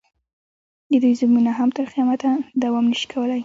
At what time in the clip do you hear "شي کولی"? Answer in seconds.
2.99-3.39